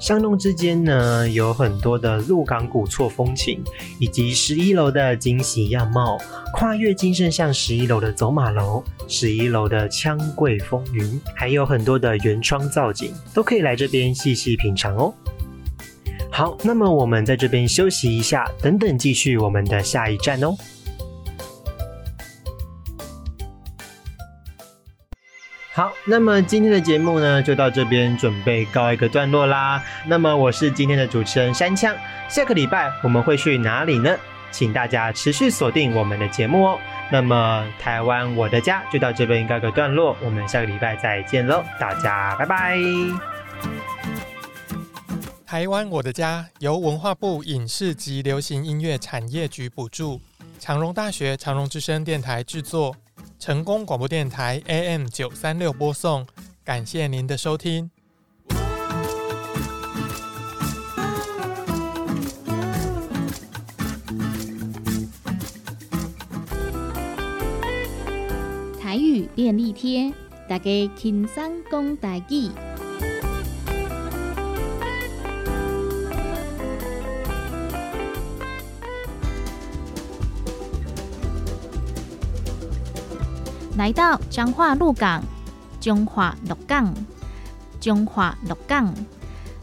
[0.00, 3.62] 巷弄之间呢，有很多的鹿港古厝风情，
[3.98, 6.18] 以及十一楼的惊喜样貌。
[6.54, 15.12] 跨越金盛巷十一楼的走马楼，十一楼的枪柜风云，还有很多的原创造景，都可以来这边细细品尝哦。
[16.30, 20.56] 好，那么我们在这边休息一下，等等继续我们的下一站哦。
[25.80, 29.82] 好，那么今天的节目呢，就到这边准备告一个段落啦。
[30.04, 31.96] 那么我是今天的主持人山枪，
[32.28, 34.14] 下个礼拜我们会去哪里呢？
[34.50, 36.78] 请大家持续锁定我们的节目哦。
[37.10, 42.76] 那么台湾我的家就到这边告个段落，我们下个礼拜再见喽，大家拜拜。
[45.46, 50.20] 台湾我的家由文化部影视及流行音乐产业局补助，
[50.58, 52.94] 长荣大学长荣之声电台制作。
[53.40, 56.26] 成功广播电台 AM 九三六播送，
[56.62, 57.90] 感谢您的收听。
[68.78, 70.12] 台语便利贴，
[70.46, 72.69] 大家轻松讲台语。
[83.80, 85.24] 来到彰化鹿港，
[85.80, 86.94] 中华鹿港，
[87.80, 88.94] 中华鹿港，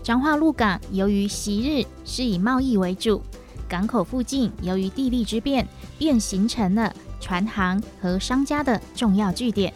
[0.01, 3.21] 彰化鹿港由于昔日是以贸易为主，
[3.69, 5.67] 港口附近由于地利之便，
[5.99, 9.71] 便形成了船行和商家的重要据点，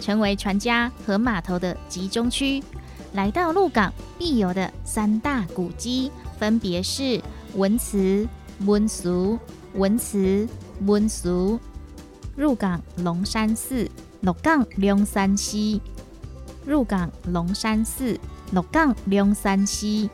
[0.00, 2.64] 成为船家和码头的集中区。
[3.12, 7.20] 来到鹿港必游的三大古迹，分别是
[7.54, 8.26] 文祠、
[8.60, 9.38] 文俗、
[9.74, 10.48] 文祠、
[10.86, 11.60] 文俗。
[12.36, 13.88] 入港龙山寺、
[14.20, 15.80] 六港龙山寺、
[16.66, 18.18] 入港龙山寺、
[18.50, 20.08] 六港龙山寺、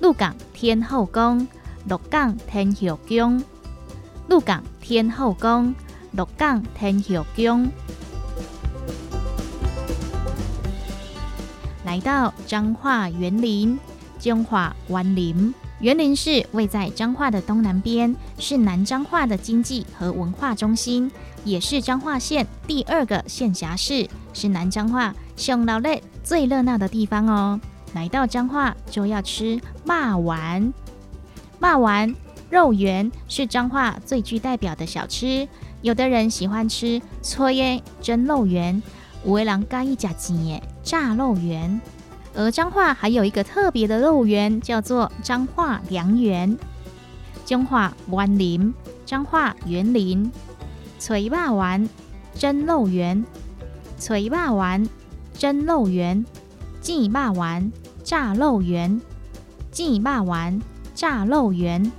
[0.00, 1.46] 入港天后宫、
[1.86, 3.42] 六港天后宫、
[4.26, 5.74] 入港天后宫、
[6.12, 7.68] 六港天后宫。
[11.84, 13.78] 来到彰化园林，
[14.18, 15.54] 彰化园林。
[15.80, 21.12] 园林市位在彰化的东南边，是南彰化的经济和文化中心，
[21.46, 27.60] 也是彰化县第二个县辖市，是南彰化熊老累最热闹的地方哦。
[27.94, 30.74] 来到彰化就要吃霸丸，
[31.60, 32.12] 霸丸
[32.50, 35.48] 肉圆是彰化最具代表的小吃。
[35.82, 38.82] 有的人喜欢吃搓耶蒸肉圆，
[39.24, 41.80] 五味郎加一甲鸡炸肉圆。
[42.34, 46.58] 而彰化还有一个特别的肉圆，叫做彰化良圆。
[47.44, 48.74] 彰化湾林、
[49.04, 50.28] 彰化园林、
[50.98, 51.88] 翠霸丸、
[52.34, 53.24] 蒸肉圆、
[53.98, 54.88] 翠霸丸、
[55.38, 56.24] 蒸肉圆、
[56.80, 57.70] 鸡霸丸、
[58.02, 59.00] 炸肉圆、
[59.70, 60.60] 鸡霸丸、
[60.94, 61.92] 炸肉圆。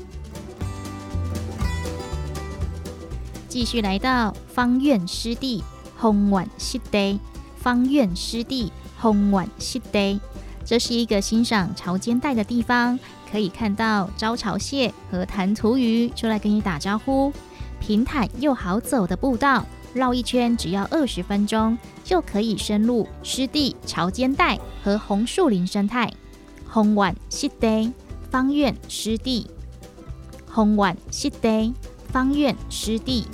[3.47, 5.63] 继续来到方院湿地，
[5.97, 7.19] 红丸湿地，
[7.57, 8.71] 方院湿地。
[8.99, 10.19] 红晚湿地
[10.65, 12.97] 这是一个欣赏潮间带的地方，
[13.31, 17.31] 可以看到招潮蟹和弹涂鱼出来跟你打招呼。
[17.87, 26.11] 平坦又好走的步道，绕一圈只要二十分钟，就可以深入湿地潮间带和红树林生态。
[26.67, 27.93] 红晚湿地
[28.29, 29.49] 方院湿地。
[30.51, 31.73] 红晚湿地
[32.11, 33.25] 方院湿地。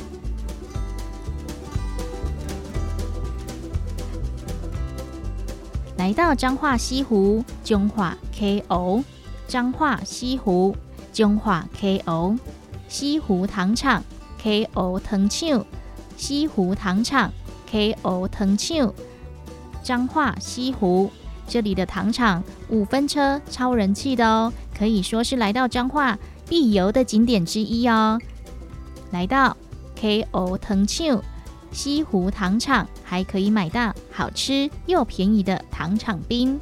[5.97, 9.03] 来到彰化西湖，彰化 KO，
[9.47, 10.75] 彰化西湖，
[11.11, 12.37] 彰化 KO，
[12.87, 14.03] 西湖糖厂
[14.43, 15.65] KO 藤厂，
[16.17, 17.31] 西湖糖厂
[17.71, 18.93] KO 藤厂。
[19.81, 21.09] 彰化西湖
[21.47, 26.19] 这里的糖厂五分车超人气的哦，可以说是来到彰化
[26.49, 28.19] 必游的景点之一哦。
[29.11, 29.55] 来到
[29.97, 31.23] KO 藤厂
[31.71, 36.59] 西湖糖厂，还可以买到好吃又便宜的糖厂冰。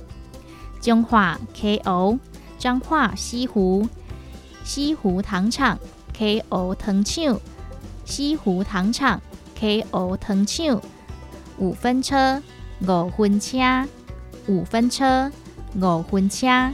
[0.80, 2.20] 彰化 KO
[2.60, 3.88] 彰化西湖
[4.64, 5.80] 西湖糖厂
[6.16, 7.40] KO 藤厂
[8.12, 9.22] 西湖糖厂
[9.58, 10.82] KO 糖厂
[11.58, 12.44] 五分车。
[12.82, 13.88] 五分车，
[14.48, 15.32] 五分车，
[15.80, 16.74] 五分车。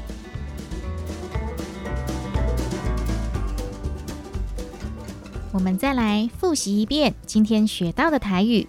[5.51, 8.67] 我们再来复习一遍今天学到的台语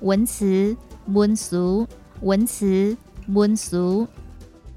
[0.00, 1.86] 文词、文俗、
[2.20, 2.94] 文词、
[3.28, 4.06] 文俗。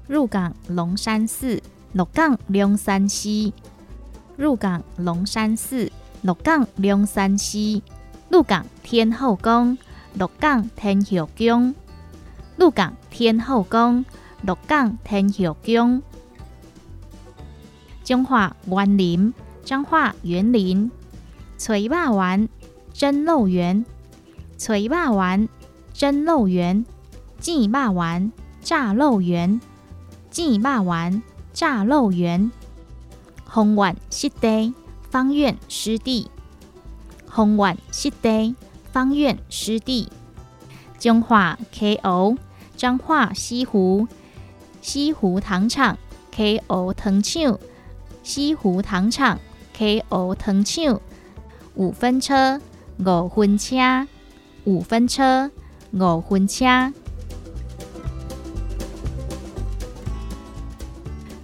[0.06, 1.60] 入港龙山寺，
[1.92, 3.52] 鹿港龙山寺。
[4.38, 5.92] 入港龙山寺，
[6.24, 7.82] 鹿港龙山寺。
[8.30, 9.76] 鹿港天后宫，
[10.14, 11.74] 鹿港天后宫。
[12.56, 14.06] 鹿港天后宫，
[14.40, 16.02] 鹿港天后宫。
[18.02, 20.90] 彰化园林，彰化园林。
[21.58, 22.48] 炊肉丸，
[22.94, 23.84] 蒸肉圆。
[24.58, 25.46] 炊肉丸，
[25.92, 26.86] 蒸肉圆。
[27.38, 29.60] 煎肉丸，炸肉圆。
[30.30, 31.22] 煎肉丸，
[31.52, 32.50] 炸肉圆。
[33.44, 34.72] 红丸湿地，
[35.14, 36.28] 方院湿地。
[37.30, 38.56] 红丸湿地，
[38.90, 40.10] 方院湿地。
[40.98, 42.36] 彰化 KO。
[42.76, 44.08] 彰化西湖
[44.82, 45.96] 西湖糖厂
[46.32, 47.60] KO 糖厂
[48.24, 49.38] 西湖糖厂
[49.78, 51.00] KO 糖厂
[51.76, 52.60] 五分车
[52.98, 54.08] 五分车
[54.64, 55.48] 五分车
[55.92, 56.92] 五分车。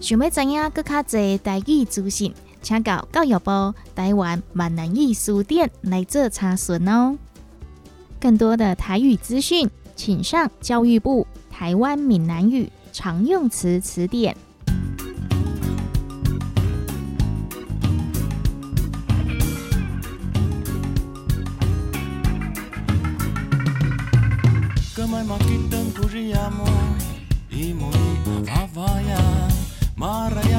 [0.01, 7.17] 想要知影更较侪台语资讯，请到教育部台湾闽南语书店来做查询哦。
[8.21, 9.71] 更多的台语资讯。
[10.01, 14.35] 请上教育部台湾闽南语常用词词典。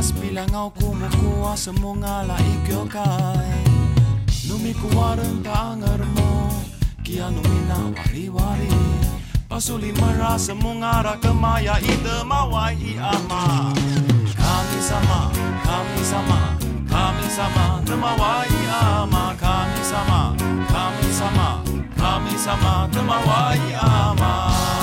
[0.02, 3.54] Yes, bilang aku kumu semua mu ngala ikyokai
[4.50, 6.50] Numi ku entah tangar mu
[7.06, 8.74] Kia numi na wari wari
[9.46, 13.70] Pasuli merah semua ngara kemaya ide mawai iama.
[14.34, 15.30] Kami sama,
[15.62, 16.58] kami sama,
[16.90, 19.38] kami sama temawai iama.
[19.38, 20.34] ama Kami sama,
[20.66, 21.62] kami sama,
[21.94, 24.34] kami sama temawai iama.
[24.50, 24.81] ama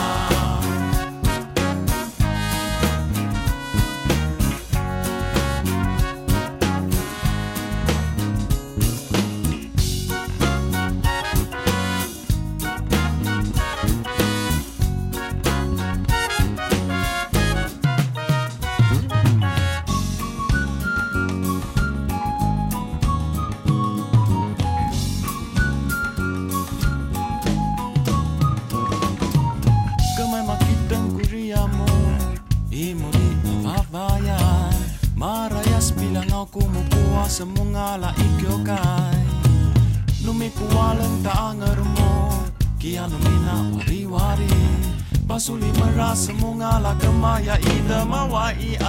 [48.53, 48.88] 一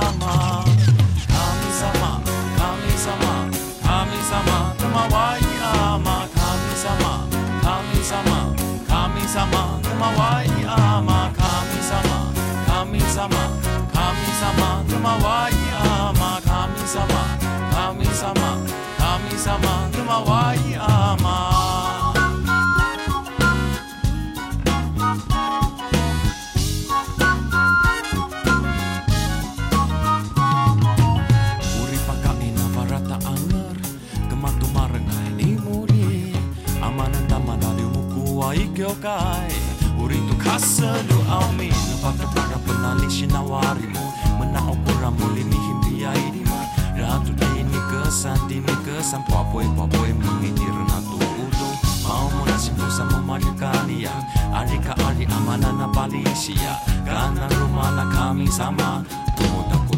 [58.89, 59.03] i
[59.69, 59.88] don't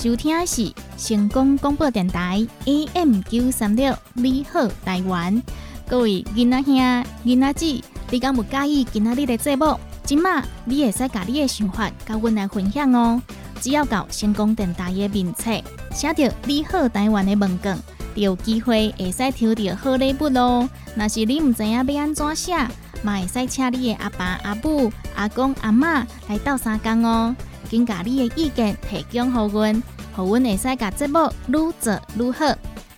[0.00, 5.42] 收听的是成功广播电台 AM 九三六，你好台湾，
[5.88, 9.76] 各位囡仔兄、囡仔姊，你敢有介意今仔日的节目？
[10.04, 13.20] 即马你会使甲你的想法甲阮来分享哦。
[13.60, 15.50] 只要到成功电台的面册，
[15.92, 17.76] 写着“你好台湾”的文卷，
[18.14, 20.68] 就有机会会使抽到好礼物咯。
[20.94, 22.56] 若是你毋知影要安怎写，
[23.02, 27.34] 嘛会使请你的阿爸、阿母、阿公、阿嬷来斗相共哦。
[27.68, 29.82] 请把你的意见提供给阮，
[30.16, 32.46] 互阮会使把节目愈做愈好。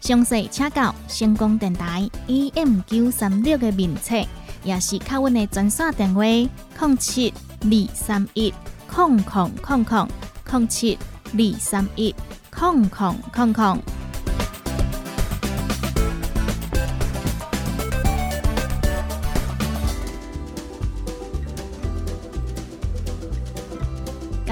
[0.01, 4.17] 详细请教成功电台 AM 九三六的面册，
[4.65, 8.55] 也是靠阮的专线电话：零七二三一
[8.97, 10.07] 零零零零
[10.53, 10.99] 零七
[11.33, 12.15] 二三一
[12.57, 12.91] 零零
[13.35, 14.00] 零零。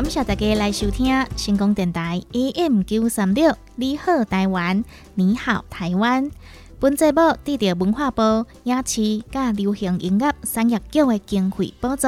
[0.08, 4.82] 感谢大家来收听星光电台 AM 九三六，你好台湾，
[5.16, 6.30] 你好台湾。
[6.80, 8.22] 本节目得到文化部
[8.62, 12.06] 影视甲流行音乐产业局的经费补助。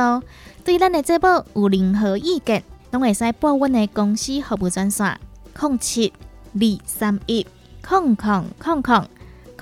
[0.65, 5.21] 对咱的节目有任何意见，拢会使拨阮的公司服务专线：
[5.61, 6.11] 零七
[6.55, 7.47] 二三一
[7.87, 9.07] 空空空空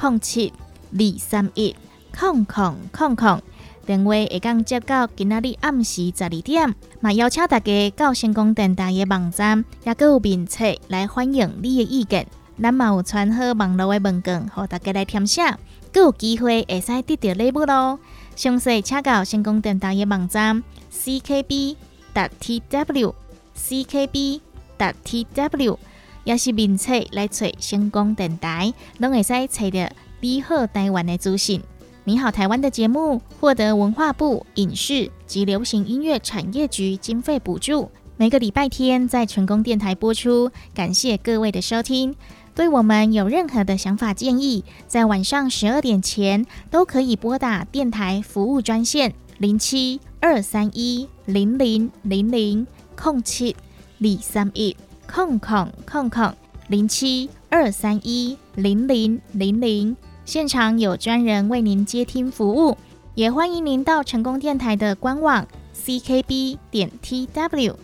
[0.01, 0.53] 零七
[0.93, 1.75] 二三一
[2.17, 3.43] 空空空空。
[3.89, 12.27] 电话会当接到今仔日暗时十二点，嘛邀请大家到成功电台的网站，也搁有面册来欢迎你的意见。
[12.63, 15.57] 咱嘛有传好网络的问卷，互大家来填写，
[15.91, 17.99] 搁有机会会使得到礼物咯。
[18.37, 20.63] 详细请到成功电台的网站
[20.93, 21.77] ckb.
[22.13, 23.15] tw
[23.57, 24.41] ckb.
[24.77, 25.79] tw，
[26.25, 29.89] 也是面册来找成功电台，拢会使找到
[30.21, 31.63] 你好台湾的资讯。
[32.09, 40.51] 你好，台湾的节目获得文化部影视及流行音乐产业局经费补助，每个礼拜天在成功电台播出。
[40.73, 42.17] 感谢各位的收听。
[42.55, 53.55] 对我们有任何的想法建议，在晚上十二点前都可以拨打电台服务专线零七二三一零零零零空七
[53.99, 54.75] 李三一
[55.07, 56.35] 空空空空
[56.69, 59.95] 零七二三一零零零零。
[60.29, 62.77] 现场有专人为您接听服务，
[63.15, 67.75] 也欢迎您到成功电台的官网 ckb 点 tw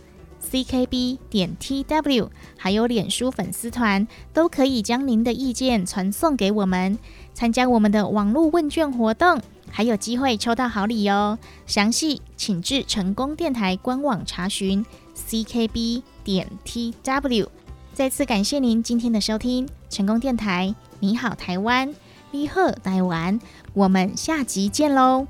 [0.52, 2.28] ckb 点 tw，
[2.58, 6.98] 还有脸书粉丝团，都可以将您的意见传送给我们，
[7.32, 9.40] 参加我们的网络问卷活动，
[9.70, 11.38] 还有机会抽到好礼哦。
[11.66, 14.84] 详细请至成功电台官网查询
[15.16, 17.46] ckb 点 tw。
[17.94, 21.94] 再次感谢您今天的收听，成功电台，你好台湾。
[22.34, 23.38] 你好，台湾，
[23.74, 25.28] 我们下集见喽！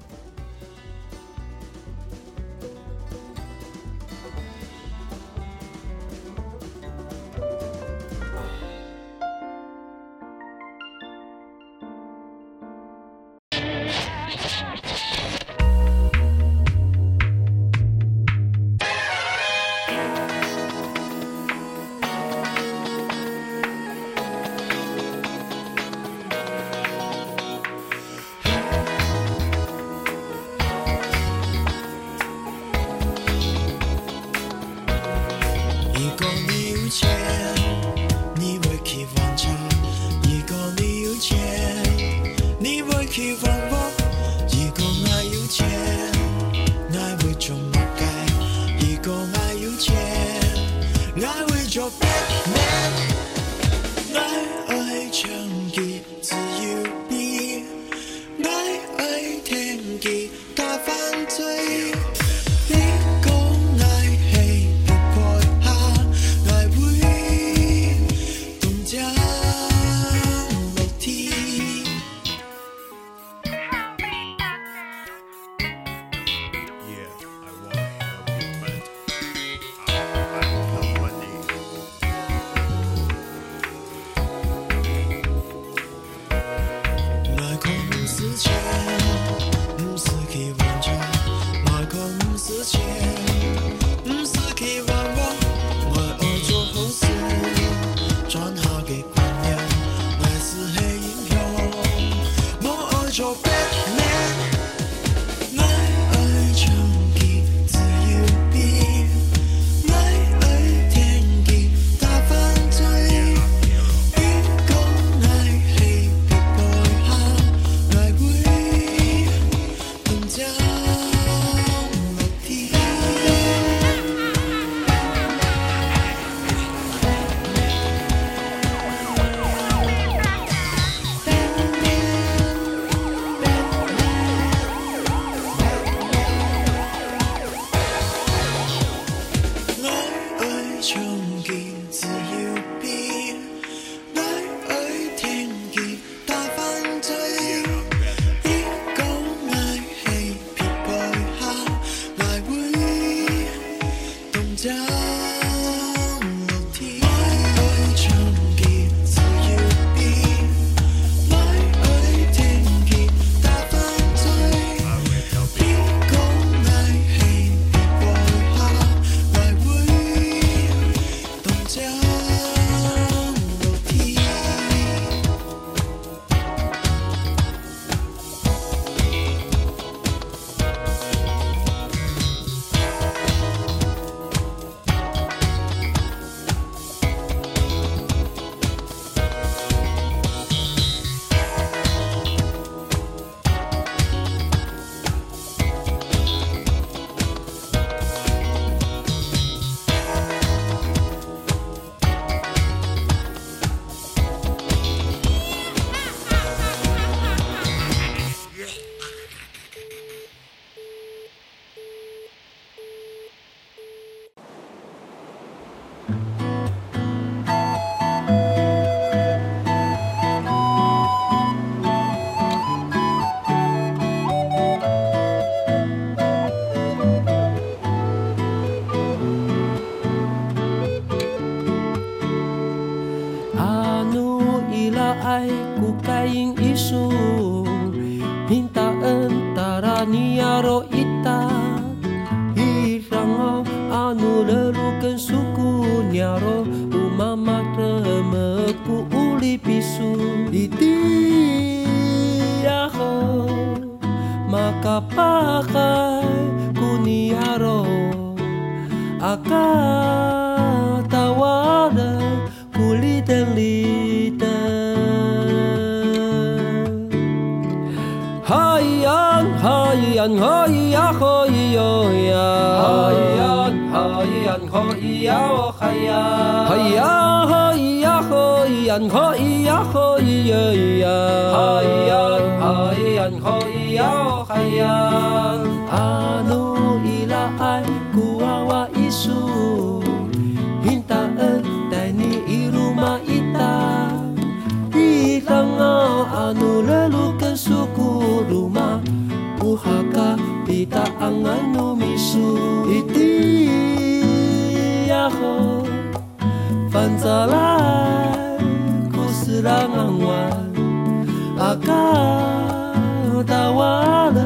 [312.15, 314.41] 啊大瓦的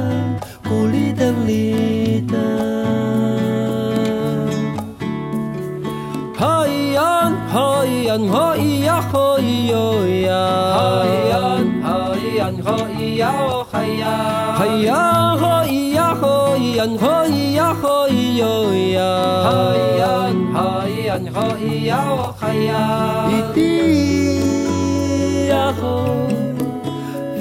[0.69, 2.39] 古里等你的。
[6.39, 9.75] 哈咿呀哈咿呀哈咿呀哈咿呦
[10.27, 10.31] 呀
[10.75, 11.33] 哈咿呀
[11.83, 14.05] 哈咿呀哈咿呀哦嗨呀
[14.57, 14.89] 哈咿呀
[15.35, 16.23] 哈咿呀哈
[16.57, 16.57] 咿
[17.55, 18.43] 呀哈咿呦
[18.95, 18.99] 呀
[19.45, 20.03] 哈咿呀
[20.55, 20.57] 哈
[20.87, 22.71] 咿呀哈咿呀哦嗨呀
[23.31, 23.59] 一滴
[25.49, 25.83] 呀吼